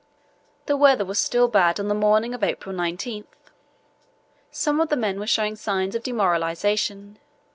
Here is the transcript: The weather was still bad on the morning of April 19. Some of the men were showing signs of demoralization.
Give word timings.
The 0.65 0.75
weather 0.75 1.05
was 1.05 1.19
still 1.19 1.47
bad 1.47 1.79
on 1.79 1.87
the 1.87 1.93
morning 1.93 2.33
of 2.33 2.43
April 2.43 2.73
19. 2.75 3.25
Some 4.49 4.79
of 4.79 4.89
the 4.89 4.97
men 4.97 5.19
were 5.19 5.27
showing 5.27 5.55
signs 5.55 5.93
of 5.93 6.01
demoralization. 6.01 7.19